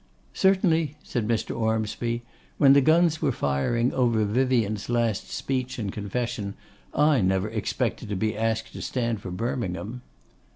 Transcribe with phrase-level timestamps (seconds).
[0.33, 1.55] 'Certainly,' said Mr.
[1.55, 2.23] Ormsby,
[2.57, 6.55] 'when the guns were firing over Vyvyan's last speech and confession,
[6.91, 10.01] I never expected to be asked to stand for Birmingham.